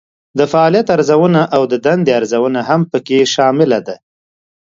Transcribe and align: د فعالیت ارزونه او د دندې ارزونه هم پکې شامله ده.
د 0.39 0.41
فعالیت 0.51 0.87
ارزونه 0.95 1.41
او 1.55 1.61
د 1.71 1.73
دندې 1.85 2.11
ارزونه 2.19 2.59
هم 2.69 2.81
پکې 2.91 3.19
شامله 3.33 3.79
ده. 3.87 3.95